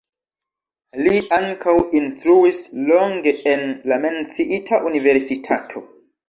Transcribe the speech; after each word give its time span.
Li 1.07 1.11
ankaŭ 1.37 1.75
instruis 1.99 2.61
longe 2.87 3.35
en 3.53 3.63
la 3.93 4.01
menciita 4.07 4.81
universitato. 4.91 5.87